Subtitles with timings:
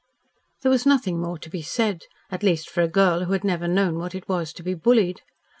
[0.63, 3.67] There was nothing more to be said, at least for a girl who had never
[3.67, 5.21] known what it was to be bullied.